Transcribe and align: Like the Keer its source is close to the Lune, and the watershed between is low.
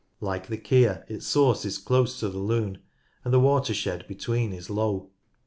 Like 0.19 0.47
the 0.47 0.57
Keer 0.57 1.05
its 1.09 1.27
source 1.27 1.63
is 1.63 1.77
close 1.77 2.19
to 2.21 2.29
the 2.29 2.39
Lune, 2.39 2.79
and 3.23 3.31
the 3.31 3.39
watershed 3.39 4.07
between 4.07 4.51
is 4.51 4.67
low. 4.67 5.11